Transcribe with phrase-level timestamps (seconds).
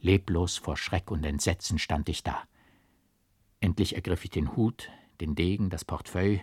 [0.00, 2.42] Leblos vor Schreck und Entsetzen stand ich da.
[3.60, 6.40] Endlich ergriff ich den Hut, den Degen, das Portefeuille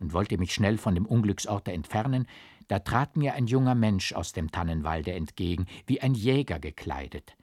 [0.00, 2.26] und wollte mich schnell von dem Unglücksorte entfernen,
[2.68, 7.36] da trat mir ein junger Mensch aus dem Tannenwalde entgegen, wie ein Jäger gekleidet,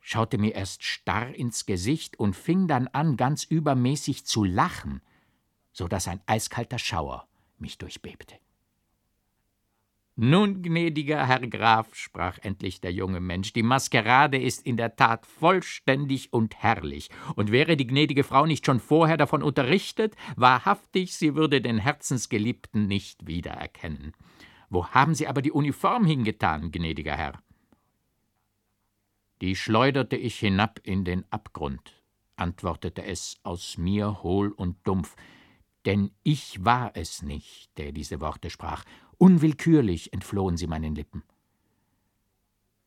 [0.00, 5.02] schaute mir erst starr ins Gesicht und fing dann an, ganz übermäßig zu lachen,
[5.72, 7.26] so dass ein eiskalter Schauer
[7.58, 8.36] mich durchbebte.
[10.14, 15.24] Nun, gnädiger Herr Graf, sprach endlich der junge Mensch, die Maskerade ist in der Tat
[15.24, 21.34] vollständig und herrlich, und wäre die gnädige Frau nicht schon vorher davon unterrichtet, wahrhaftig, sie
[21.34, 24.12] würde den Herzensgeliebten nicht wiedererkennen.
[24.68, 27.42] Wo haben Sie aber die Uniform hingetan, gnädiger Herr?
[29.40, 32.02] Die schleuderte ich hinab in den Abgrund,
[32.36, 35.16] antwortete es aus mir hohl und dumpf,
[35.86, 38.84] denn ich war es nicht, der diese Worte sprach,
[39.18, 41.22] Unwillkürlich entflohen sie meinen Lippen.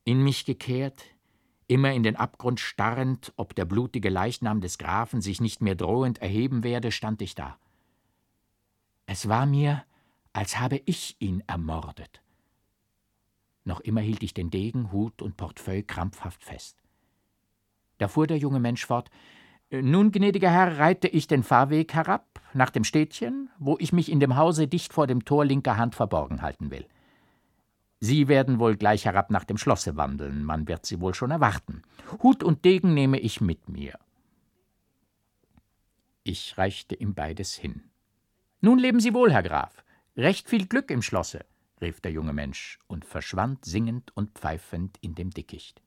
[0.03, 1.05] In mich gekehrt,
[1.67, 6.17] immer in den Abgrund starrend, ob der blutige Leichnam des Grafen sich nicht mehr drohend
[6.17, 7.57] erheben werde, stand ich da.
[9.05, 9.85] Es war mir,
[10.33, 12.21] als habe ich ihn ermordet.
[13.63, 16.83] Noch immer hielt ich den Degen, Hut und Portefeuille krampfhaft fest.
[17.97, 19.09] Da fuhr der junge Mensch fort
[19.81, 24.19] nun, gnädiger Herr, reite ich den Fahrweg herab, nach dem Städtchen, wo ich mich in
[24.19, 26.85] dem Hause dicht vor dem Tor linker Hand verborgen halten will.
[27.99, 31.81] Sie werden wohl gleich herab nach dem Schlosse wandeln, man wird Sie wohl schon erwarten.
[32.21, 33.97] Hut und Degen nehme ich mit mir.
[36.23, 37.83] Ich reichte ihm beides hin.
[38.61, 39.83] Nun leben Sie wohl, Herr Graf.
[40.17, 41.45] Recht viel Glück im Schlosse,
[41.81, 45.81] rief der junge Mensch und verschwand singend und pfeifend in dem Dickicht.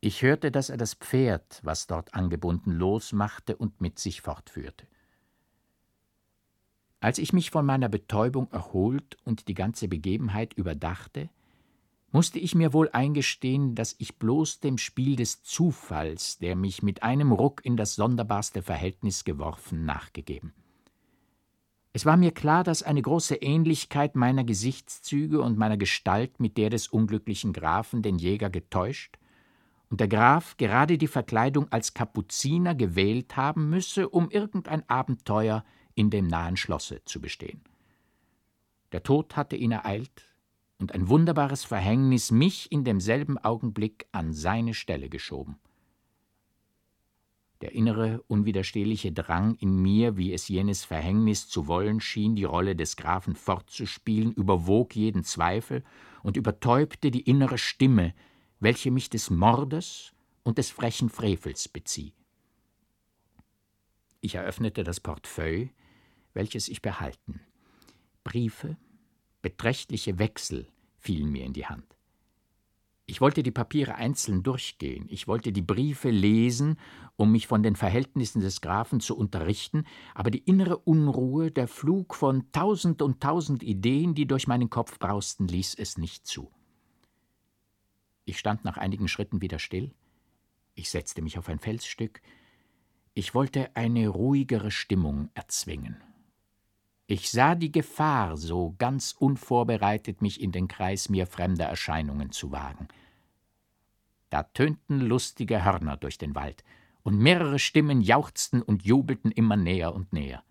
[0.00, 4.86] Ich hörte, dass er das Pferd, was dort angebunden, losmachte und mit sich fortführte.
[7.00, 11.30] Als ich mich von meiner Betäubung erholt und die ganze Begebenheit überdachte,
[12.12, 17.02] musste ich mir wohl eingestehen, dass ich bloß dem Spiel des Zufalls, der mich mit
[17.02, 20.54] einem Ruck in das sonderbarste Verhältnis geworfen, nachgegeben.
[21.92, 26.70] Es war mir klar, dass eine große Ähnlichkeit meiner Gesichtszüge und meiner Gestalt mit der
[26.70, 29.18] des unglücklichen Grafen den Jäger getäuscht
[29.90, 36.10] und der Graf gerade die Verkleidung als Kapuziner gewählt haben müsse, um irgendein Abenteuer in
[36.10, 37.62] dem nahen Schlosse zu bestehen.
[38.92, 40.26] Der Tod hatte ihn ereilt
[40.78, 45.56] und ein wunderbares Verhängnis mich in demselben Augenblick an seine Stelle geschoben.
[47.60, 52.76] Der innere, unwiderstehliche Drang in mir, wie es jenes Verhängnis zu wollen schien, die Rolle
[52.76, 55.82] des Grafen fortzuspielen, überwog jeden Zweifel
[56.22, 58.14] und übertäubte die innere Stimme,
[58.60, 62.12] welche mich des Mordes und des frechen Frevels bezieh.
[64.20, 65.70] Ich eröffnete das Portefeuille,
[66.34, 67.40] welches ich behalten.
[68.24, 68.76] Briefe,
[69.42, 70.66] beträchtliche Wechsel
[70.98, 71.96] fielen mir in die Hand.
[73.10, 76.78] Ich wollte die Papiere einzeln durchgehen, ich wollte die Briefe lesen,
[77.16, 82.14] um mich von den Verhältnissen des Grafen zu unterrichten, aber die innere Unruhe, der Flug
[82.14, 86.50] von tausend und tausend Ideen, die durch meinen Kopf brausten, ließ es nicht zu.
[88.28, 89.94] Ich stand nach einigen Schritten wieder still.
[90.74, 92.20] Ich setzte mich auf ein Felsstück.
[93.14, 95.96] Ich wollte eine ruhigere Stimmung erzwingen.
[97.06, 102.52] Ich sah die Gefahr, so ganz unvorbereitet mich in den Kreis mir fremder Erscheinungen zu
[102.52, 102.88] wagen.
[104.28, 106.64] Da tönten lustige Hörner durch den Wald,
[107.02, 110.44] und mehrere Stimmen jauchzten und jubelten immer näher und näher.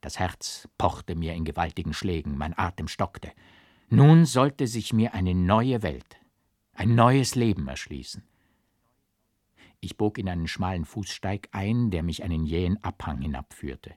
[0.00, 3.30] Das Herz pochte mir in gewaltigen Schlägen, mein Atem stockte.
[3.88, 6.18] Nun sollte sich mir eine neue Welt,
[6.78, 8.22] ein neues Leben erschließen.
[9.80, 13.96] Ich bog in einen schmalen Fußsteig ein, der mich einen jähen Abhang hinabführte.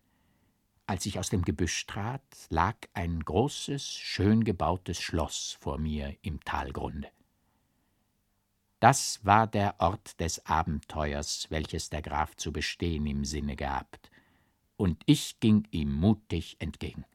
[0.88, 6.44] Als ich aus dem Gebüsch trat, lag ein großes, schön gebautes Schloss vor mir im
[6.44, 7.10] Talgrunde.
[8.80, 14.10] Das war der Ort des Abenteuers, welches der Graf zu bestehen im Sinne gehabt,
[14.76, 17.06] und ich ging ihm mutig entgegen.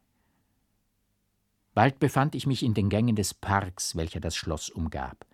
[1.75, 5.27] Bald befand ich mich in den Gängen des Parks, welcher das Schloss umgab.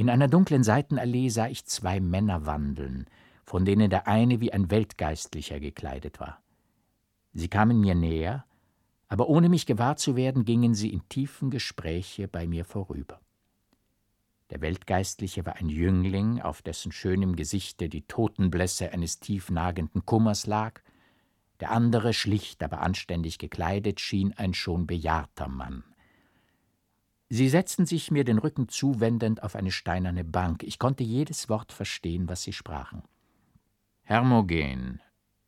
[0.00, 3.04] In einer dunklen Seitenallee sah ich zwei Männer wandeln,
[3.44, 6.42] von denen der eine wie ein Weltgeistlicher gekleidet war.
[7.34, 8.46] Sie kamen mir näher,
[9.08, 13.20] aber ohne mich gewahr zu werden, gingen sie in tiefen Gespräche bei mir vorüber.
[14.48, 20.80] Der Weltgeistliche war ein Jüngling, auf dessen schönem Gesichte die Totenblässe eines tiefnagenden Kummers lag,
[21.60, 25.84] der andere, schlicht aber anständig gekleidet, schien ein schon bejahrter Mann.
[27.32, 30.64] Sie setzten sich mir den Rücken zuwendend auf eine steinerne Bank.
[30.64, 33.04] Ich konnte jedes Wort verstehen, was sie sprachen.
[34.02, 35.00] Hermogen,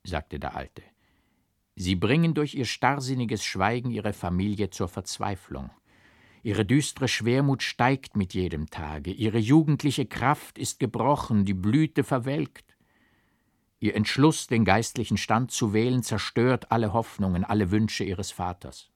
[0.05, 0.83] sagte der Alte,
[1.75, 5.71] Sie bringen durch Ihr starrsinniges Schweigen Ihre Familie zur Verzweiflung.
[6.45, 12.77] Ihre düstere Schwermut steigt mit jedem Tage, ihre jugendliche Kraft ist gebrochen, die Blüte verwelkt.
[13.81, 18.92] Ihr Entschluss, den geistlichen Stand zu wählen, zerstört alle Hoffnungen, alle Wünsche ihres Vaters.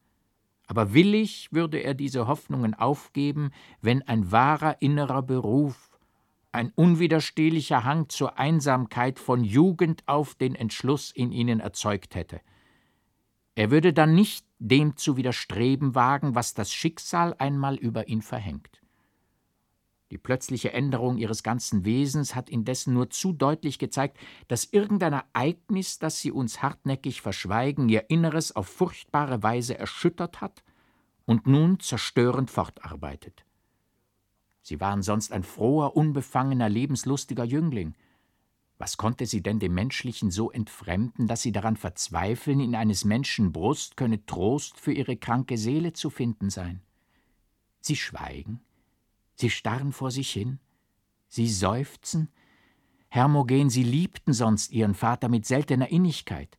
[0.66, 5.90] Aber willig würde er diese Hoffnungen aufgeben, wenn ein wahrer innerer Beruf,
[6.52, 12.40] ein unwiderstehlicher Hang zur Einsamkeit von Jugend auf den Entschluss in ihnen erzeugt hätte.
[13.54, 18.80] Er würde dann nicht dem zu widerstreben wagen, was das Schicksal einmal über ihn verhängt.
[20.10, 25.98] Die plötzliche Änderung ihres ganzen Wesens hat indessen nur zu deutlich gezeigt, dass irgendein Ereignis,
[25.98, 30.62] das sie uns hartnäckig verschweigen, ihr Inneres auf furchtbare Weise erschüttert hat
[31.24, 33.44] und nun zerstörend fortarbeitet.
[34.62, 37.94] Sie waren sonst ein froher, unbefangener, lebenslustiger Jüngling.
[38.78, 43.52] Was konnte sie denn dem Menschlichen so entfremden, dass sie daran verzweifeln, in eines Menschen
[43.52, 46.82] Brust könne Trost für ihre kranke Seele zu finden sein?
[47.80, 48.60] Sie schweigen,
[49.36, 50.58] sie starren vor sich hin,
[51.28, 52.28] sie seufzen.
[53.08, 56.58] Hermogen, sie liebten sonst ihren Vater mit seltener Innigkeit.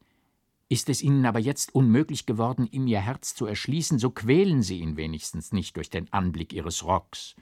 [0.70, 4.80] Ist es ihnen aber jetzt unmöglich geworden, ihm ihr Herz zu erschließen, so quälen sie
[4.80, 7.36] ihn wenigstens nicht durch den Anblick ihres Rocks,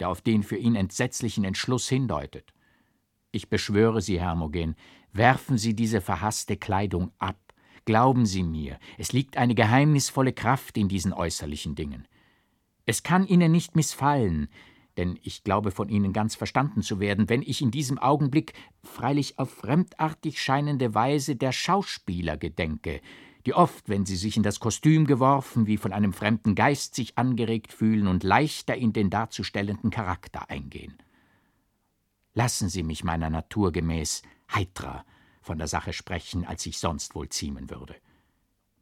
[0.00, 2.52] der auf den für ihn entsetzlichen Entschluss hindeutet.
[3.30, 4.74] Ich beschwöre Sie, Hermogen,
[5.12, 7.38] werfen Sie diese verhasste Kleidung ab.
[7.84, 12.06] Glauben Sie mir, es liegt eine geheimnisvolle Kraft in diesen äußerlichen Dingen.
[12.86, 14.48] Es kann Ihnen nicht missfallen,
[14.98, 18.52] denn ich glaube von Ihnen ganz verstanden zu werden, wenn ich in diesem Augenblick,
[18.82, 23.00] freilich auf fremdartig scheinende Weise, der Schauspieler gedenke,
[23.46, 27.16] die oft, wenn sie sich in das Kostüm geworfen, wie von einem fremden Geist sich
[27.16, 30.98] angeregt fühlen und leichter in den darzustellenden Charakter eingehen.
[32.34, 34.22] Lassen Sie mich meiner Natur gemäß
[34.52, 35.06] heitrer
[35.40, 37.96] von der Sache sprechen, als ich sonst wohl ziemen würde.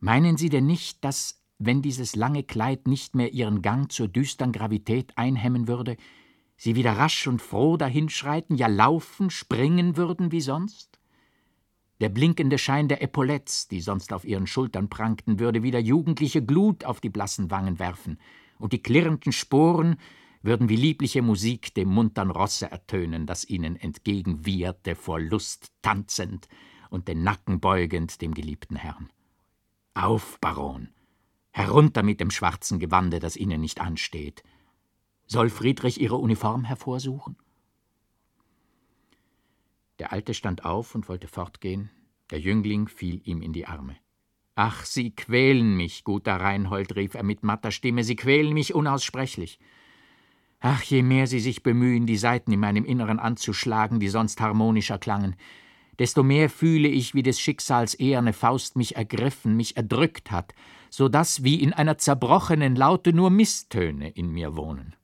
[0.00, 4.52] Meinen Sie denn nicht, dass, wenn dieses lange Kleid nicht mehr ihren Gang zur düstern
[4.52, 5.96] Gravität einhemmen würde,
[6.56, 10.98] Sie wieder rasch und froh dahinschreiten, ja laufen, springen würden wie sonst?
[12.00, 16.84] Der blinkende Schein der Epaulettes, die sonst auf ihren Schultern prangten, würde wieder jugendliche Glut
[16.84, 18.18] auf die blassen Wangen werfen,
[18.58, 19.96] und die klirrenden Sporen
[20.42, 26.48] würden wie liebliche Musik dem muntern Rosse ertönen, das ihnen entgegenwieherte, vor Lust tanzend
[26.88, 29.10] und den Nacken beugend dem geliebten Herrn.
[29.94, 30.88] Auf, Baron!
[31.56, 34.42] Herunter mit dem schwarzen Gewande, das Ihnen nicht ansteht.
[35.26, 37.38] Soll Friedrich Ihre Uniform hervorsuchen?
[39.98, 41.88] Der Alte stand auf und wollte fortgehen,
[42.30, 43.96] der Jüngling fiel ihm in die Arme.
[44.54, 49.58] Ach, Sie quälen mich, guter Reinhold, rief er mit matter Stimme, Sie quälen mich unaussprechlich.
[50.60, 54.98] Ach, je mehr sie sich bemühen, die Saiten in meinem Inneren anzuschlagen, die sonst harmonischer
[54.98, 55.36] klangen,
[55.98, 60.54] desto mehr fühle ich, wie des Schicksals eherne Faust mich ergriffen, mich erdrückt hat,
[60.90, 64.94] so dass wie in einer zerbrochenen Laute nur Misstöne in mir wohnen.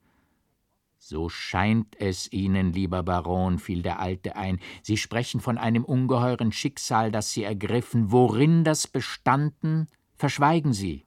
[0.97, 6.53] So scheint es Ihnen, lieber Baron, fiel der Alte ein, Sie sprechen von einem ungeheuren
[6.53, 11.05] Schicksal, das Sie ergriffen, worin das bestanden, verschweigen Sie.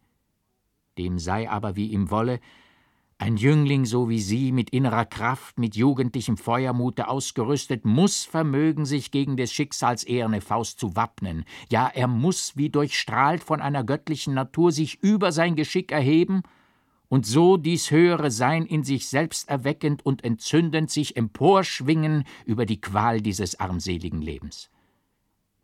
[0.98, 2.40] Dem sei aber wie ihm wolle,
[3.18, 9.10] ein Jüngling so wie Sie, mit innerer Kraft, mit jugendlichem Feuermute ausgerüstet, muss vermögen, sich
[9.10, 11.44] gegen des Schicksals eherne Faust zu wappnen.
[11.70, 16.42] Ja, er muss, wie durchstrahlt von einer göttlichen Natur, sich über sein Geschick erheben
[17.08, 22.80] und so dies höhere Sein in sich selbst erweckend und entzündend sich emporschwingen über die
[22.80, 24.70] Qual dieses armseligen Lebens.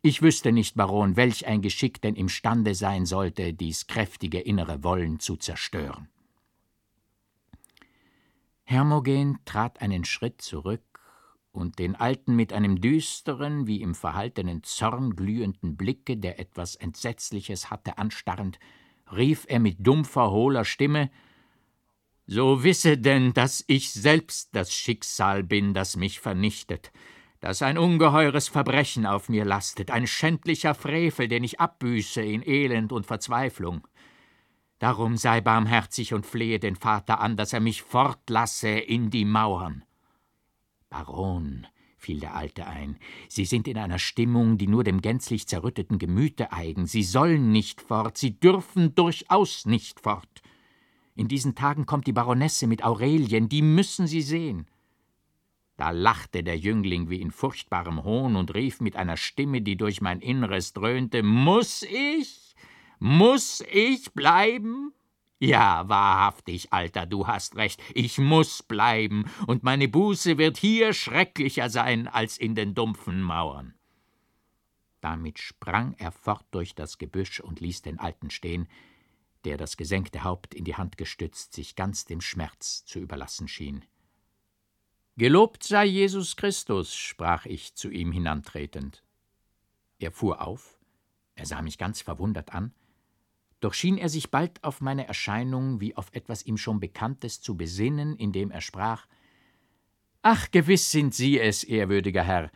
[0.01, 5.19] Ich wüsste nicht, Baron, welch ein Geschick denn imstande sein sollte, dies kräftige innere Wollen
[5.19, 6.09] zu zerstören.
[8.63, 10.81] Hermogen trat einen Schritt zurück
[11.51, 17.69] und den Alten mit einem düsteren, wie im verhaltenen Zorn glühenden Blicke, der etwas Entsetzliches
[17.69, 18.59] hatte, anstarrend,
[19.15, 21.11] rief er mit dumpfer, hohler Stimme
[22.25, 26.91] So wisse denn, dass ich selbst das Schicksal bin, das mich vernichtet,
[27.41, 32.93] dass ein ungeheures Verbrechen auf mir lastet, ein schändlicher Frevel, den ich abbüße in Elend
[32.93, 33.85] und Verzweiflung.
[34.83, 39.85] Darum sei barmherzig und flehe den Vater an, dass er mich fortlasse in die Mauern.
[40.89, 42.97] Baron, fiel der Alte ein,
[43.29, 46.85] Sie sind in einer Stimmung, die nur dem gänzlich zerrütteten Gemüte eigen.
[46.85, 50.41] Sie sollen nicht fort, Sie dürfen durchaus nicht fort.
[51.15, 54.67] In diesen Tagen kommt die Baronesse mit Aurelien, die müssen Sie sehen.
[55.77, 60.01] Da lachte der Jüngling wie in furchtbarem Hohn und rief mit einer Stimme, die durch
[60.01, 62.42] mein Inneres dröhnte: Muß ich?
[63.05, 64.93] Muss ich bleiben?
[65.37, 71.69] Ja, wahrhaftig, Alter, du hast recht, ich muss bleiben, und meine Buße wird hier schrecklicher
[71.69, 73.73] sein als in den dumpfen Mauern.
[75.01, 78.69] Damit sprang er fort durch das Gebüsch und ließ den Alten stehen.
[79.43, 83.83] der das gesenkte Haupt in die Hand gestützt sich ganz dem Schmerz zu überlassen schien.
[85.17, 89.03] Gelobt sei Jesus Christus, sprach ich zu ihm hinantretend.
[89.99, 90.79] Er fuhr auf,
[91.35, 92.73] er sah mich ganz verwundert an,
[93.63, 97.55] doch schien er sich bald auf meine Erscheinung wie auf etwas ihm schon Bekanntes zu
[97.55, 99.07] besinnen, indem er sprach
[100.21, 102.51] Ach, gewiss sind Sie es, ehrwürdiger Herr,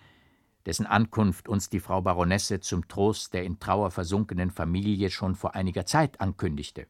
[0.66, 5.56] dessen Ankunft uns die Frau Baronesse zum Trost der in Trauer versunkenen Familie schon vor
[5.56, 6.88] einiger Zeit ankündigte.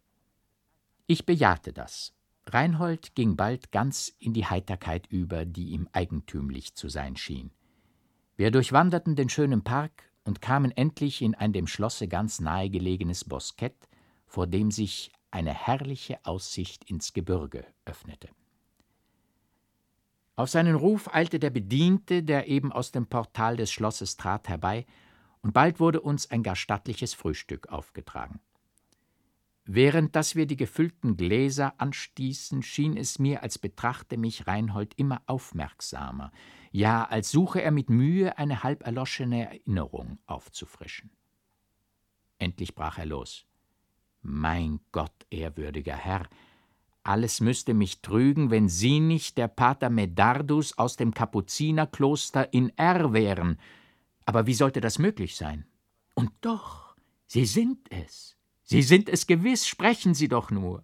[1.06, 2.14] Ich bejahte das.
[2.48, 7.52] Reinhold ging bald ganz in die Heiterkeit über, die ihm eigentümlich zu sein schien.
[8.36, 13.24] Wir durchwanderten den schönen Park und kamen endlich in ein dem Schlosse ganz nahe gelegenes
[13.24, 13.88] Boskett,
[14.28, 18.30] vor dem sich eine herrliche Aussicht ins Gebirge öffnete.
[20.36, 24.86] Auf seinen Ruf eilte der Bediente, der eben aus dem Portal des Schlosses trat, herbei,
[25.42, 28.40] und bald wurde uns ein gar stattliches Frühstück aufgetragen.
[29.66, 35.22] Während dass wir die gefüllten Gläser anstießen, schien es mir, als betrachte mich Reinhold immer
[35.26, 36.32] aufmerksamer,
[36.72, 41.12] ja, als suche er mit Mühe eine halb erloschene Erinnerung aufzufrischen.
[42.38, 43.46] Endlich brach er los.
[44.22, 46.28] Mein Gott, ehrwürdiger Herr,
[47.04, 53.14] alles müsste mich trügen, wenn Sie nicht der Pater Medardus aus dem Kapuzinerkloster in R
[53.14, 53.60] wären.
[54.26, 55.66] Aber wie sollte das möglich sein?
[56.16, 56.96] Und doch,
[57.26, 58.36] Sie sind es.
[58.64, 60.84] Sie sind es gewiss, sprechen Sie doch nur.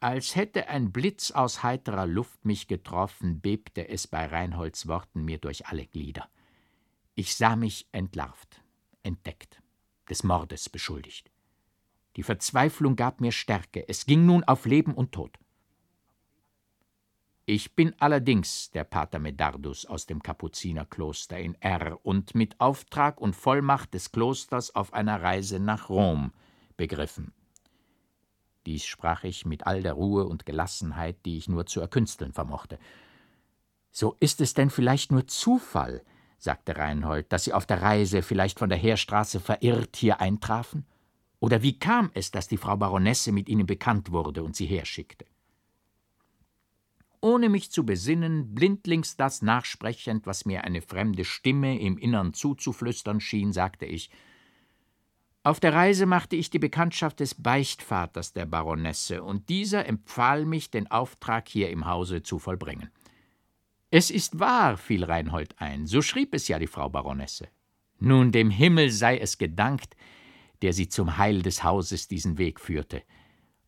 [0.00, 5.38] Als hätte ein Blitz aus heiterer Luft mich getroffen, bebte es bei Reinholds Worten mir
[5.38, 6.28] durch alle Glieder.
[7.14, 8.62] Ich sah mich entlarvt,
[9.02, 9.62] entdeckt,
[10.08, 11.30] des Mordes beschuldigt.
[12.16, 13.88] Die Verzweiflung gab mir Stärke.
[13.88, 15.38] Es ging nun auf Leben und Tod.
[17.46, 23.36] Ich bin allerdings der Pater Medardus aus dem Kapuzinerkloster in R und mit Auftrag und
[23.36, 26.32] Vollmacht des Klosters auf einer Reise nach Rom
[26.78, 27.34] begriffen.
[28.64, 32.78] Dies sprach ich mit all der Ruhe und Gelassenheit, die ich nur zu erkünsteln vermochte.
[33.90, 36.02] So ist es denn vielleicht nur Zufall,
[36.44, 40.84] sagte Reinhold, dass Sie auf der Reise vielleicht von der Heerstraße verirrt hier eintrafen?
[41.40, 45.26] Oder wie kam es, dass die Frau Baronesse mit Ihnen bekannt wurde und Sie herschickte?
[47.20, 53.20] Ohne mich zu besinnen, blindlings das nachsprechend, was mir eine fremde Stimme im Innern zuzuflüstern
[53.20, 54.10] schien, sagte ich
[55.42, 60.70] Auf der Reise machte ich die Bekanntschaft des Beichtvaters der Baronesse, und dieser empfahl mich,
[60.70, 62.90] den Auftrag hier im Hause zu vollbringen.
[63.96, 67.46] Es ist wahr, fiel Reinhold ein, so schrieb es ja die Frau Baronesse.
[68.00, 69.94] Nun dem Himmel sei es gedankt,
[70.62, 73.04] der sie zum Heil des Hauses diesen Weg führte,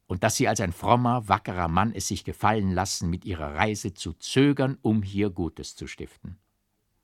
[0.09, 3.95] und dass sie als ein frommer, wackerer Mann es sich gefallen lassen, mit ihrer Reise
[3.95, 6.39] zu zögern, um hier Gutes zu stiften.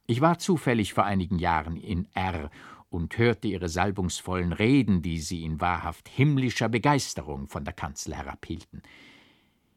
[0.09, 2.51] Ich war zufällig vor einigen Jahren in R
[2.91, 8.83] und hörte ihre salbungsvollen Reden, die sie in wahrhaft himmlischer Begeisterung von der Kanzel herabhielten.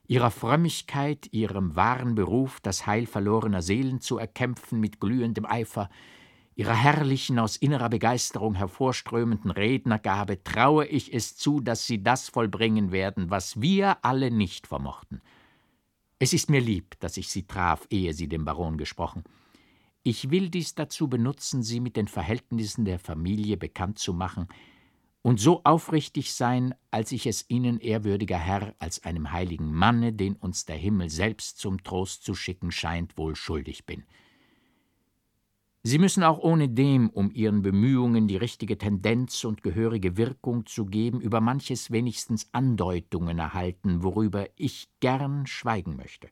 [0.07, 5.89] Ihrer Frömmigkeit, ihrem wahren Beruf, das Heil verlorener Seelen zu erkämpfen mit glühendem Eifer,
[6.55, 12.91] ihrer herrlichen, aus innerer Begeisterung hervorströmenden Rednergabe traue ich es zu, dass sie das vollbringen
[12.91, 15.21] werden, was wir alle nicht vermochten.
[16.19, 19.23] Es ist mir lieb, dass ich sie traf, ehe sie dem Baron gesprochen.
[20.03, 24.47] Ich will dies dazu benutzen, sie mit den Verhältnissen der Familie bekannt zu machen
[25.25, 30.35] und so aufrichtig sein, als ich es Ihnen, ehrwürdiger Herr, als einem heiligen Manne, den
[30.35, 34.03] uns der Himmel selbst zum Trost zu schicken scheint, wohl schuldig bin.
[35.81, 41.19] Sie müssen auch ohnedem, um Ihren Bemühungen die richtige Tendenz und gehörige Wirkung zu geben,
[41.19, 46.29] über manches wenigstens Andeutungen erhalten, worüber ich gern schweigen möchte.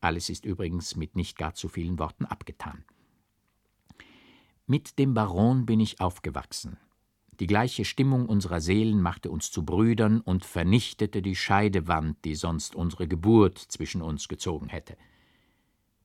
[0.00, 2.84] Alles ist übrigens mit nicht gar zu vielen Worten abgetan.
[4.68, 6.78] Mit dem Baron bin ich aufgewachsen.
[7.40, 12.74] Die gleiche Stimmung unserer Seelen machte uns zu Brüdern und vernichtete die Scheidewand, die sonst
[12.74, 14.96] unsere Geburt zwischen uns gezogen hätte.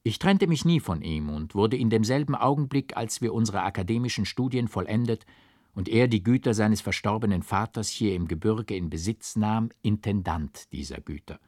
[0.04, 4.26] Ich trennte mich nie von ihm und wurde in demselben Augenblick, als wir unsere akademischen
[4.26, 5.26] Studien vollendet
[5.74, 11.02] und er die Güter seines verstorbenen Vaters hier im Gebirge in Besitz nahm, Intendant dieser
[11.02, 11.40] Güter.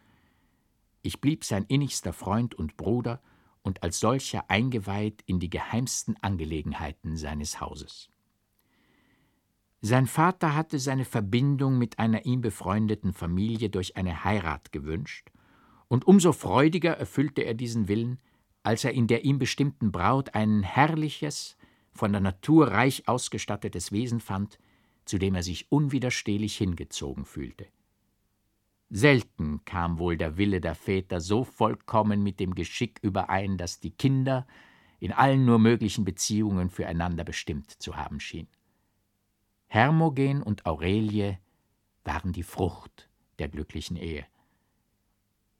[1.03, 3.21] Ich blieb sein innigster Freund und Bruder
[3.61, 8.09] und als solcher eingeweiht in die geheimsten Angelegenheiten seines Hauses.
[9.87, 15.29] Sein Vater hatte seine Verbindung mit einer ihm befreundeten Familie durch eine Heirat gewünscht,
[15.89, 18.17] und umso freudiger erfüllte er diesen Willen,
[18.63, 21.55] als er in der ihm bestimmten Braut ein herrliches,
[21.93, 24.57] von der Natur reich ausgestattetes Wesen fand,
[25.05, 27.67] zu dem er sich unwiderstehlich hingezogen fühlte.
[28.89, 33.91] Selten kam wohl der Wille der Väter so vollkommen mit dem Geschick überein, dass die
[33.91, 34.47] Kinder
[34.99, 38.47] in allen nur möglichen Beziehungen füreinander bestimmt zu haben schien.
[39.75, 41.37] Hermogen und Aurelie
[42.05, 44.25] waren die Frucht der glücklichen Ehe.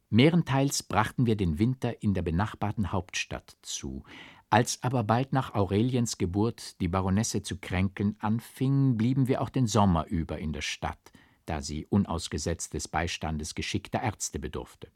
[0.10, 4.06] Mehrenteils brachten wir den Winter in der benachbarten Hauptstadt zu.
[4.50, 9.68] Als aber bald nach Aureliens Geburt die Baronesse zu kränkeln anfing, blieben wir auch den
[9.68, 11.12] Sommer über in der Stadt,
[11.46, 14.94] da sie unausgesetzt des Beistandes geschickter Ärzte bedurfte.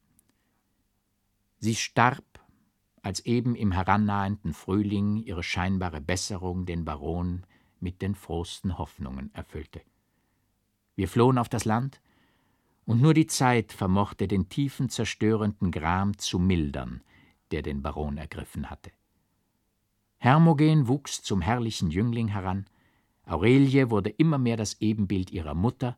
[1.58, 2.24] Sie starb,
[3.02, 7.44] als eben im herannahenden Frühling ihre scheinbare Besserung den Baron
[7.82, 9.82] mit den frohsten Hoffnungen erfüllte.
[10.96, 12.02] Wir flohen auf das Land,
[12.86, 17.04] und nur die Zeit vermochte den tiefen, zerstörenden Gram zu mildern,
[17.52, 18.92] der den Baron ergriffen hatte.
[20.18, 22.66] Hermogen wuchs zum herrlichen Jüngling heran,
[23.26, 25.98] Aurelie wurde immer mehr das Ebenbild ihrer Mutter,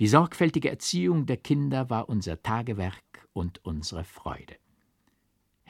[0.00, 4.56] die sorgfältige Erziehung der Kinder war unser Tagewerk und unsere Freude.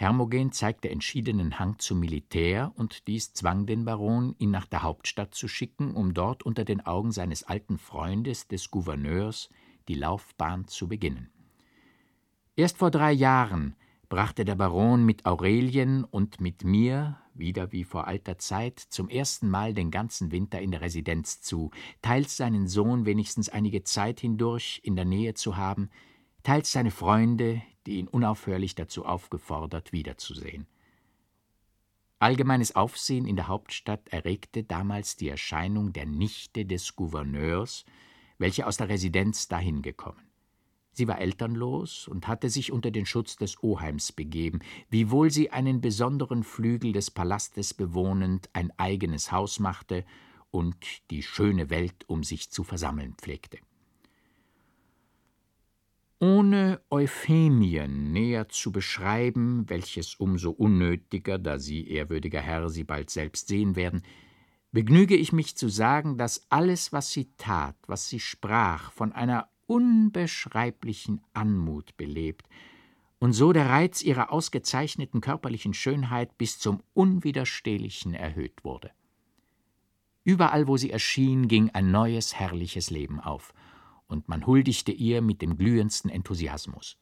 [0.00, 5.34] Hermogen zeigte entschiedenen Hang zum Militär, und dies zwang den Baron, ihn nach der Hauptstadt
[5.34, 9.50] zu schicken, um dort unter den Augen seines alten Freundes, des Gouverneurs,
[9.88, 11.28] die Laufbahn zu beginnen.
[12.56, 13.76] Erst vor drei Jahren
[14.08, 19.50] brachte der Baron mit Aurelien und mit mir, wieder wie vor alter Zeit, zum ersten
[19.50, 24.80] Mal den ganzen Winter in der Residenz zu, teils seinen Sohn wenigstens einige Zeit hindurch
[24.82, 25.90] in der Nähe zu haben,
[26.42, 30.66] teils seine Freunde, die ihn unaufhörlich dazu aufgefordert, wiederzusehen.
[32.18, 37.86] Allgemeines Aufsehen in der Hauptstadt erregte damals die Erscheinung der Nichte des Gouverneurs,
[38.36, 40.30] welche aus der Residenz dahin gekommen.
[40.92, 44.58] Sie war elternlos und hatte sich unter den Schutz des Oheims begeben,
[44.90, 50.04] wiewohl sie einen besonderen Flügel des Palastes bewohnend ein eigenes Haus machte
[50.50, 50.76] und
[51.10, 53.58] die schöne Welt um sich zu versammeln pflegte.
[56.22, 63.48] Ohne Euphemien näher zu beschreiben, welches umso unnötiger, da Sie, ehrwürdiger Herr, sie bald selbst
[63.48, 64.02] sehen werden,
[64.70, 69.48] begnüge ich mich zu sagen, dass alles, was sie tat, was sie sprach, von einer
[69.66, 72.46] unbeschreiblichen Anmut belebt
[73.18, 78.90] und so der Reiz ihrer ausgezeichneten körperlichen Schönheit bis zum Unwiderstehlichen erhöht wurde.
[80.22, 83.54] Überall, wo sie erschien, ging ein neues, herrliches Leben auf,
[84.10, 86.98] und man huldigte ihr mit dem glühendsten Enthusiasmus.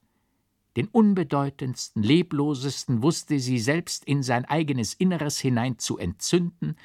[0.77, 6.77] Den unbedeutendsten, leblosesten wusste sie selbst in sein eigenes Inneres hinein zu entzünden,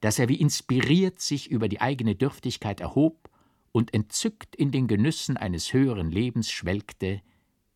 [0.00, 3.30] dass er wie inspiriert sich über die eigene Dürftigkeit erhob
[3.72, 7.20] und entzückt in den Genüssen eines höheren Lebens schwelgte,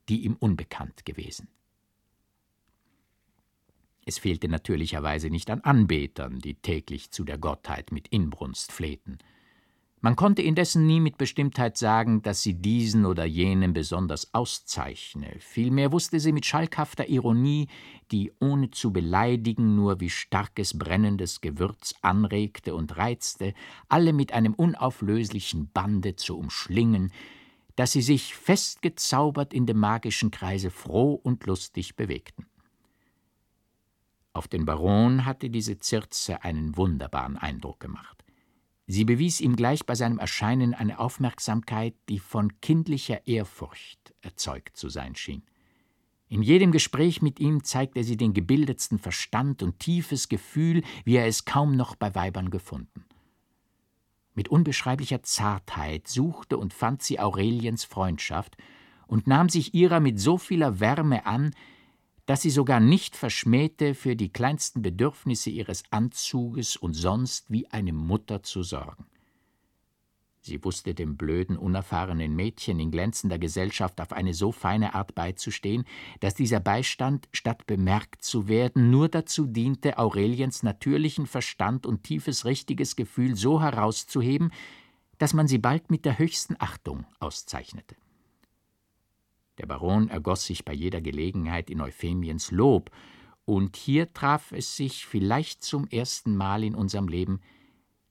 [0.09, 1.49] die ihm unbekannt gewesen.
[4.05, 9.19] Es fehlte natürlicherweise nicht an Anbetern, die täglich zu der Gottheit mit Inbrunst flehten.
[10.03, 15.93] Man konnte indessen nie mit Bestimmtheit sagen, dass sie diesen oder jenen besonders auszeichne, vielmehr
[15.93, 17.69] wusste sie mit schalkhafter Ironie,
[18.11, 23.53] die ohne zu beleidigen nur wie starkes brennendes Gewürz anregte und reizte,
[23.91, 27.13] alle mit einem unauflöslichen Bande zu umschlingen,
[27.77, 32.47] dass sie sich festgezaubert in dem magischen Kreise froh und lustig bewegten.
[34.33, 38.20] Auf den Baron hatte diese Circe einen wunderbaren Eindruck gemacht.
[38.93, 44.89] Sie bewies ihm gleich bei seinem Erscheinen eine Aufmerksamkeit, die von kindlicher Ehrfurcht erzeugt zu
[44.89, 45.45] sein schien.
[46.27, 51.29] In jedem Gespräch mit ihm zeigte sie den gebildetsten Verstand und tiefes Gefühl, wie er
[51.29, 53.05] es kaum noch bei Weibern gefunden.
[54.35, 58.57] Mit unbeschreiblicher Zartheit suchte und fand sie Aureliens Freundschaft
[59.07, 61.55] und nahm sich ihrer mit so vieler Wärme an,
[62.31, 67.93] dass sie sogar nicht verschmähte, für die kleinsten Bedürfnisse ihres Anzuges und sonst wie eine
[67.93, 69.07] Mutter zu sorgen.
[70.41, 75.85] Sie wusste dem blöden, unerfahrenen Mädchen in glänzender Gesellschaft auf eine so feine Art beizustehen,
[76.21, 82.45] dass dieser Beistand, statt bemerkt zu werden, nur dazu diente, Aureliens natürlichen Verstand und tiefes
[82.45, 84.53] richtiges Gefühl so herauszuheben,
[85.19, 87.97] dass man sie bald mit der höchsten Achtung auszeichnete.
[89.61, 92.91] Der Baron ergoss sich bei jeder Gelegenheit in Euphemiens Lob,
[93.45, 97.41] und hier traf es sich vielleicht zum ersten Mal in unserem Leben,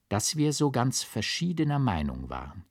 [0.10, 2.66] dass wir so ganz verschiedener Meinung waren.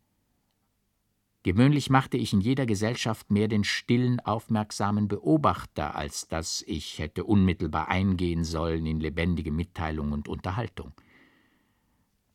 [1.43, 7.25] Gewöhnlich machte ich in jeder Gesellschaft mehr den stillen, aufmerksamen Beobachter, als dass ich hätte
[7.25, 10.93] unmittelbar eingehen sollen in lebendige Mitteilung und Unterhaltung.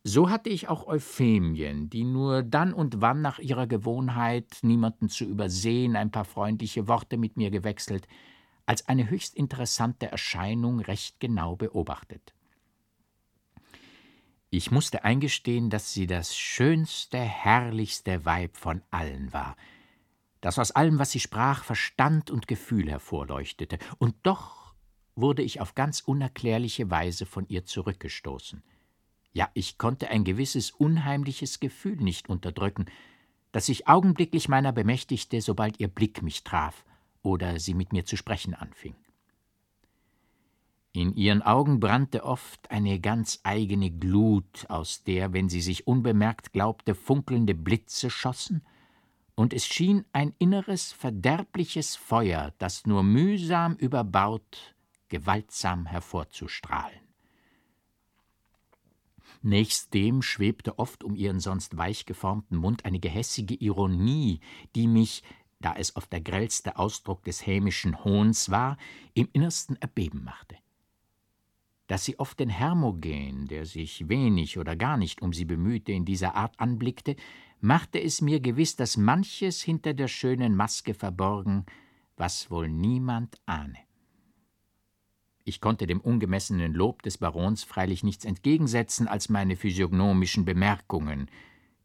[0.06, 5.24] So hatte ich auch Euphemien, die nur dann und wann nach ihrer Gewohnheit, niemanden zu
[5.24, 8.08] übersehen, ein paar freundliche Worte mit mir gewechselt,
[8.66, 12.34] als eine höchst interessante Erscheinung recht genau beobachtet.
[14.50, 19.56] Ich musste eingestehen, dass sie das schönste, herrlichste Weib von allen war,
[20.42, 24.76] das aus allem, was sie sprach, Verstand und Gefühl hervorleuchtete, und doch
[25.16, 28.62] wurde ich auf ganz unerklärliche Weise von ihr zurückgestoßen.
[29.34, 32.86] Ja, ich konnte ein gewisses unheimliches Gefühl nicht unterdrücken,
[33.52, 36.86] das sich augenblicklich meiner bemächtigte, sobald ihr Blick mich traf
[37.24, 38.96] oder sie mit mir zu sprechen anfing.
[40.96, 46.54] In ihren Augen brannte oft eine ganz eigene Glut, aus der, wenn sie sich unbemerkt
[46.54, 48.64] glaubte, funkelnde Blitze schossen,
[49.36, 54.76] und es schien ein inneres, verderbliches Feuer, das nur mühsam überbaut,
[55.10, 57.03] gewaltsam hervorzustrahlen.
[59.44, 64.40] Nächstdem schwebte oft um ihren sonst weich geformten Mund eine gehässige Ironie,
[64.76, 65.24] die mich,
[65.60, 68.78] da es oft der grellste Ausdruck des hämischen Hohns war,
[69.14, 70.58] im Innersten erbeben machte
[71.88, 76.06] dass sie oft den Hermogen, der sich wenig oder gar nicht um sie bemühte, in
[76.06, 77.16] dieser Art anblickte,
[77.60, 81.66] machte es mir gewiss, dass manches hinter der schönen Maske verborgen,
[82.18, 83.78] was wohl niemand ahne.
[85.46, 91.30] Ich konnte dem ungemessenen Lob des Barons freilich nichts entgegensetzen als meine physiognomischen Bemerkungen,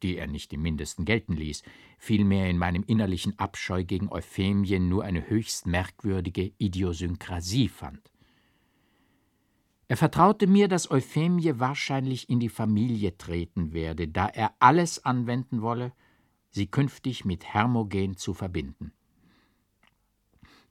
[0.01, 1.63] die er nicht im mindesten gelten ließ,
[1.97, 8.11] vielmehr in meinem innerlichen Abscheu gegen Euphemien nur eine höchst merkwürdige Idiosynkrasie fand.
[9.89, 15.61] Er vertraute mir, dass Euphemie wahrscheinlich in die Familie treten werde, da er alles anwenden
[15.61, 15.91] wolle,
[16.51, 18.93] sie künftig mit Hermogen zu verbinden.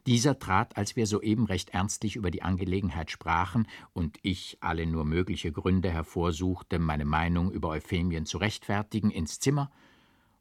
[0.07, 5.05] Dieser trat, als wir soeben recht ernstlich über die Angelegenheit sprachen und ich alle nur
[5.05, 9.71] mögliche Gründe hervorsuchte, meine Meinung über Euphemien zu rechtfertigen, ins Zimmer,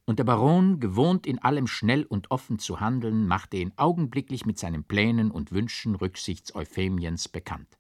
[0.06, 4.58] und der Baron, gewohnt in allem schnell und offen zu handeln, machte ihn augenblicklich mit
[4.58, 7.78] seinen Plänen und Wünschen rücksichts Euphemiens bekannt.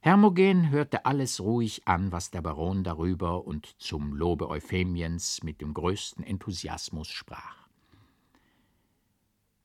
[0.00, 5.72] Hermogen hörte alles ruhig an, was der Baron darüber und zum Lobe Euphemiens mit dem
[5.72, 7.57] größten Enthusiasmus sprach.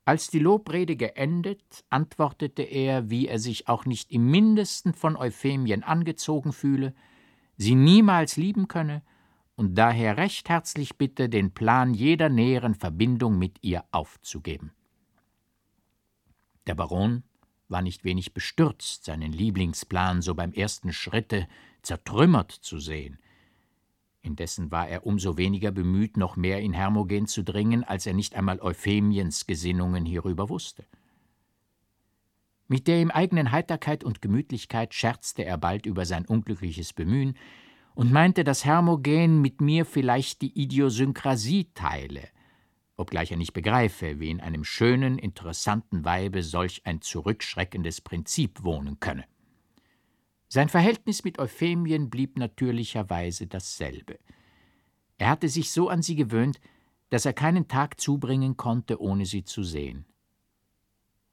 [0.06, 5.84] Als die Lobrede geendet, antwortete er, wie er sich auch nicht im mindesten von Euphemien
[5.84, 6.94] angezogen fühle,
[7.56, 9.02] sie niemals lieben könne
[9.56, 14.72] und daher recht herzlich bitte, den Plan jeder näheren Verbindung mit ihr aufzugeben.
[16.68, 17.24] Der Baron
[17.70, 21.48] war nicht wenig bestürzt, seinen Lieblingsplan so beim ersten Schritte
[21.82, 23.20] zertrümmert zu sehen.
[24.24, 28.36] Indessen war er umso weniger bemüht, noch mehr in Hermogen zu dringen, als er nicht
[28.36, 30.86] einmal Euphemiens Gesinnungen hierüber wusste.
[32.68, 37.38] Mit der ihm eigenen Heiterkeit und Gemütlichkeit scherzte er bald über sein unglückliches Bemühen
[37.94, 42.30] und meinte, dass Hermogen mit mir vielleicht die Idiosynkrasie teile–
[42.96, 49.00] obgleich er nicht begreife, wie in einem schönen, interessanten Weibe solch ein zurückschreckendes Prinzip wohnen
[49.00, 49.26] könne.
[50.54, 54.20] Sein Verhältnis mit Euphemien blieb natürlicherweise dasselbe.
[55.18, 56.60] Er hatte sich so an sie gewöhnt,
[57.10, 60.06] dass er keinen Tag zubringen konnte, ohne sie zu sehen.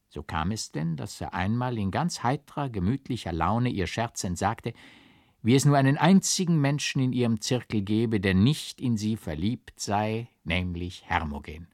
[0.09, 4.73] So kam es denn, dass er einmal in ganz heitrer, gemütlicher Laune ihr scherzend sagte,
[5.43, 9.79] wie es nur einen einzigen Menschen in ihrem Zirkel gebe, der nicht in sie verliebt
[9.79, 11.69] sei, nämlich Hermogen.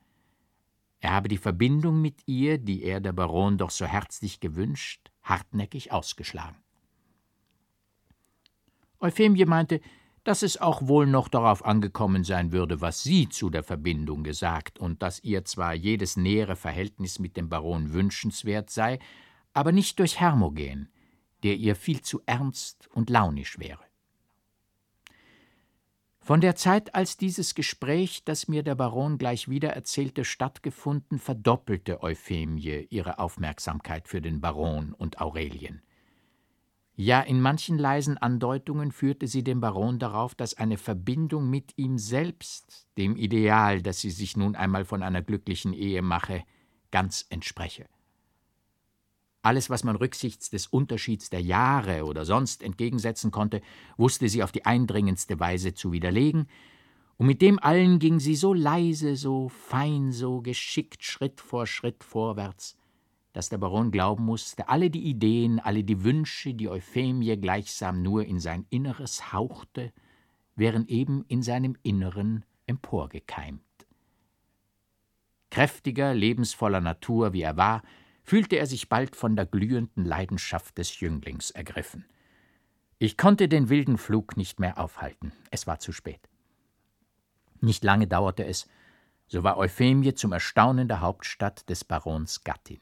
[0.98, 5.92] Er habe die Verbindung mit ihr, die er der Baron doch so herzlich gewünscht, hartnäckig
[5.92, 6.65] ausgeschlagen.
[9.00, 9.80] Euphemie meinte,
[10.24, 14.78] dass es auch wohl noch darauf angekommen sein würde, was sie zu der Verbindung gesagt,
[14.78, 18.98] und dass ihr zwar jedes nähere Verhältnis mit dem Baron wünschenswert sei,
[19.52, 20.90] aber nicht durch Hermogen,
[21.44, 23.86] der ihr viel zu ernst und launisch wäre.
[26.18, 32.02] Von der Zeit, als dieses Gespräch, das mir der Baron gleich wieder erzählte, stattgefunden, verdoppelte
[32.02, 35.82] Euphemie ihre Aufmerksamkeit für den Baron und Aurelien.
[36.98, 41.98] Ja, in manchen leisen Andeutungen führte sie den Baron darauf, dass eine Verbindung mit ihm
[41.98, 46.42] selbst, dem Ideal, das sie sich nun einmal von einer glücklichen Ehe mache,
[46.90, 47.86] ganz entspreche.
[49.42, 53.60] Alles, was man rücksichts des Unterschieds der Jahre oder sonst entgegensetzen konnte,
[53.98, 56.48] wusste sie auf die eindringendste Weise zu widerlegen,
[57.18, 62.04] und mit dem allen ging sie so leise, so fein, so geschickt Schritt vor Schritt
[62.04, 62.76] vorwärts,
[63.36, 68.24] dass der Baron glauben musste, alle die Ideen, alle die Wünsche, die Euphemie gleichsam nur
[68.24, 69.92] in sein Inneres hauchte,
[70.54, 73.60] wären eben in seinem Inneren emporgekeimt.
[75.50, 77.82] Kräftiger, lebensvoller Natur, wie er war,
[78.22, 82.06] fühlte er sich bald von der glühenden Leidenschaft des Jünglings ergriffen.
[82.98, 86.30] Ich konnte den wilden Flug nicht mehr aufhalten, es war zu spät.
[87.60, 88.66] Nicht lange dauerte es,
[89.26, 92.80] so war Euphemie zum Erstaunen der Hauptstadt des Barons Gattin.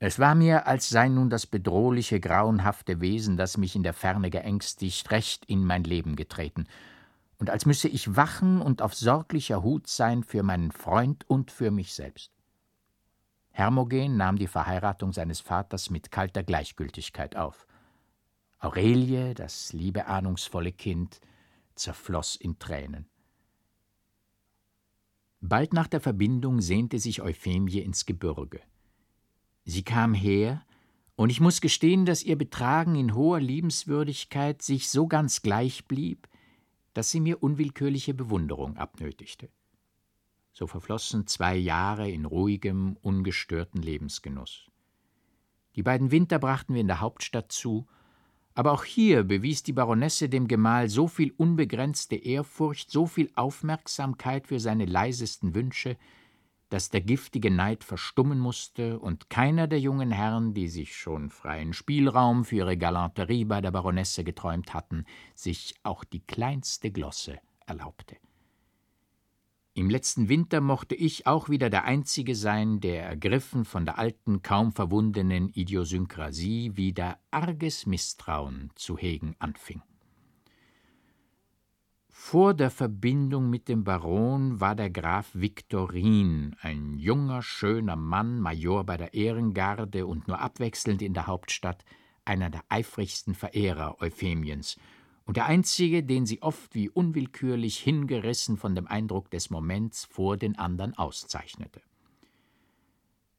[0.00, 4.30] Es war mir, als sei nun das bedrohliche, grauenhafte Wesen, das mich in der Ferne
[4.30, 6.66] geängstigt, recht in mein Leben getreten,
[7.38, 11.70] und als müsse ich wachen und auf sorglicher Hut sein für meinen Freund und für
[11.70, 12.32] mich selbst.
[13.50, 17.66] Hermogen nahm die Verheiratung seines Vaters mit kalter Gleichgültigkeit auf.
[18.60, 21.20] Aurelie, das liebe ahnungsvolle Kind,
[21.74, 23.08] zerfloß in Tränen.
[25.40, 28.60] Bald nach der Verbindung sehnte sich Euphemie ins Gebirge.
[29.70, 30.64] Sie kam her,
[31.14, 36.26] und ich muss gestehen, dass ihr Betragen in hoher Liebenswürdigkeit sich so ganz gleich blieb,
[36.94, 39.50] dass sie mir unwillkürliche Bewunderung abnötigte.
[40.52, 44.70] So verflossen zwei Jahre in ruhigem, ungestörten Lebensgenuss.
[45.76, 47.86] Die beiden Winter brachten wir in der Hauptstadt zu,
[48.54, 54.46] aber auch hier bewies die Baronesse dem Gemahl so viel unbegrenzte Ehrfurcht, so viel Aufmerksamkeit
[54.46, 55.98] für seine leisesten Wünsche,
[56.68, 61.72] dass der giftige Neid verstummen musste und keiner der jungen Herren, die sich schon freien
[61.72, 65.04] Spielraum für ihre Galanterie bei der Baronesse geträumt hatten,
[65.34, 68.16] sich auch die kleinste Glosse erlaubte.
[69.78, 74.42] Im letzten Winter mochte ich auch wieder der Einzige sein, der, ergriffen von der alten,
[74.42, 79.80] kaum verwundenen Idiosynkrasie, wieder arges Misstrauen zu hegen anfing.
[82.20, 88.84] Vor der Verbindung mit dem Baron war der Graf Viktorin, ein junger, schöner Mann, Major
[88.84, 91.86] bei der Ehrengarde und nur abwechselnd in der Hauptstadt,
[92.26, 94.76] einer der eifrigsten Verehrer Euphemiens
[95.24, 100.36] und der einzige, den sie oft wie unwillkürlich hingerissen von dem Eindruck des Moments vor
[100.36, 101.80] den anderen auszeichnete.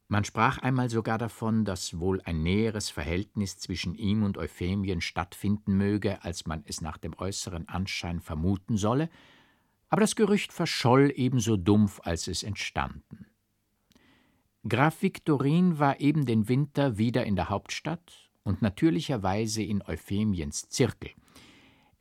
[0.10, 5.78] Man sprach einmal sogar davon, dass wohl ein näheres Verhältnis zwischen ihm und Euphemien stattfinden
[5.78, 9.10] möge, als man es nach dem äußeren Anschein vermuten solle,
[9.88, 13.28] aber das Gerücht verscholl ebenso dumpf, als es entstanden.
[14.68, 21.12] Graf Viktorin war eben den Winter wieder in der Hauptstadt und natürlicherweise in Euphemiens Zirkel–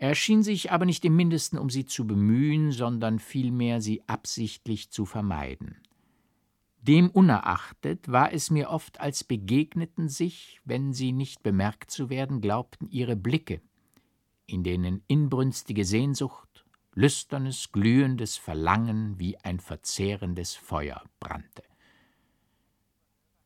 [0.00, 4.90] er schien sich aber nicht im mindesten um sie zu bemühen, sondern vielmehr sie absichtlich
[4.90, 5.76] zu vermeiden.
[6.80, 12.40] Dem unerachtet war es mir oft, als begegneten sich, wenn sie nicht bemerkt zu werden
[12.40, 13.60] glaubten, ihre Blicke,
[14.46, 16.64] in denen inbrünstige Sehnsucht,
[16.94, 21.62] lüsternes, glühendes Verlangen wie ein verzehrendes Feuer brannte.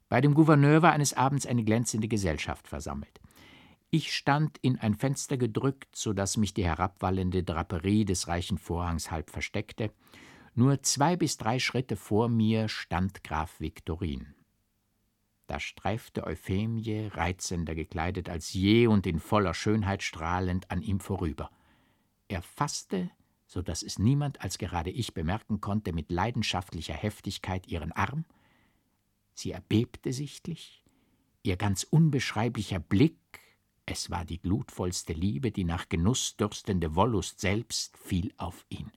[0.09, 3.19] Bei dem Gouverneur war eines Abends eine glänzende Gesellschaft versammelt.
[3.91, 9.11] Ich stand in ein Fenster gedrückt, so dass mich die herabwallende Draperie des reichen Vorhangs
[9.11, 9.91] halb versteckte.
[10.55, 14.35] Nur zwei bis drei Schritte vor mir stand Graf Viktorin.
[15.47, 21.51] Da streifte Euphemie, reizender gekleidet als je und in voller Schönheit strahlend, an ihm vorüber.
[22.29, 23.11] Er fasste,
[23.47, 28.25] so dass es niemand als gerade ich bemerken konnte, mit leidenschaftlicher Heftigkeit ihren Arm.
[29.35, 30.85] Sie erbebte sichtlich,
[31.43, 33.17] ihr ganz unbeschreiblicher Blick
[33.85, 38.91] es war die glutvollste Liebe, die nach Genuss dürstende Wollust selbst fiel auf ihn.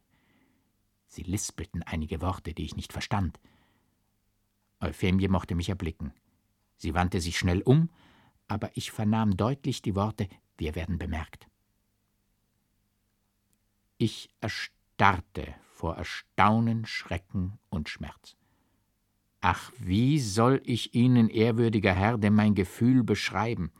[1.15, 3.39] Sie lispelten einige Worte, die ich nicht verstand.
[4.81, 6.11] Euphemie mochte mich erblicken.
[6.75, 7.89] Sie wandte sich schnell um,
[8.49, 11.47] aber ich vernahm deutlich die Worte Wir werden bemerkt.
[13.97, 18.35] Ich erstarrte vor Erstaunen, Schrecken und Schmerz.
[19.39, 23.71] Ach, wie soll ich Ihnen, ehrwürdiger Herr, denn mein Gefühl beschreiben?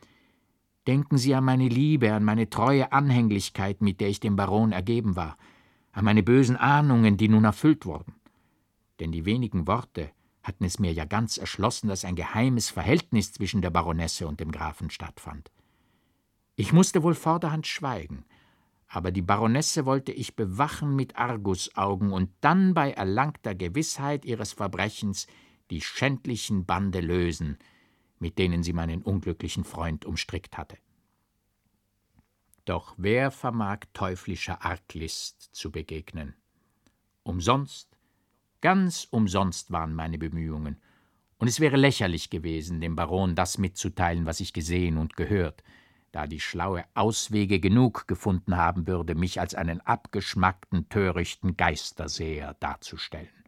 [0.87, 5.17] Denken Sie an meine Liebe, an meine treue Anhänglichkeit, mit der ich dem Baron ergeben
[5.17, 5.37] war,
[5.95, 8.15] an meine bösen Ahnungen, die nun erfüllt wurden.
[8.99, 10.11] Denn die wenigen Worte
[10.43, 14.51] hatten es mir ja ganz erschlossen, dass ein geheimes Verhältnis zwischen der Baronesse und dem
[14.51, 15.51] Grafen stattfand.
[16.57, 18.25] Ich musste wohl vorderhand schweigen,
[18.89, 25.27] aber die Baronesse wollte ich bewachen mit Argusaugen und dann bei erlangter Gewissheit ihres Verbrechens
[25.71, 27.57] die schändlichen Bande lösen,
[28.19, 30.77] mit denen sie meinen unglücklichen Freund umstrickt hatte.
[32.65, 36.35] Doch wer vermag teuflischer Arglist zu begegnen?
[37.21, 37.95] Umsonst,
[38.61, 40.81] ganz umsonst waren meine Bemühungen,
[41.37, 45.63] und es wäre lächerlich gewesen, dem Baron das mitzuteilen, was ich gesehen und gehört,
[46.11, 53.44] da die schlaue Auswege genug gefunden haben würde, mich als einen abgeschmackten, törichten Geisterseher darzustellen.